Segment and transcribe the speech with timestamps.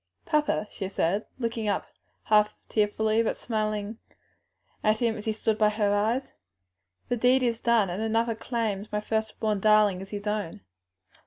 [0.25, 1.85] "Papa," she said, looking up
[2.23, 3.97] half tearfully, half smilingly
[4.83, 6.31] at him as he stood at her side,
[7.07, 10.61] "the deed is indeed done, and another claims my first born darling as his own."